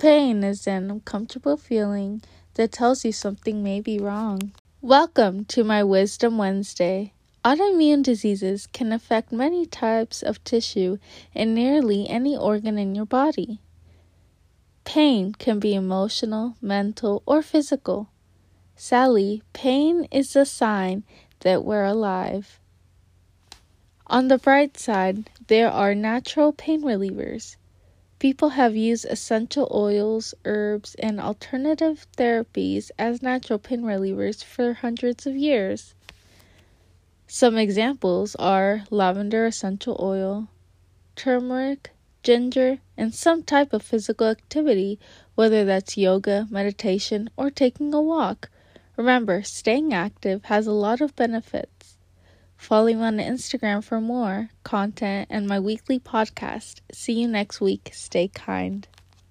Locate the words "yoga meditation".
45.96-47.30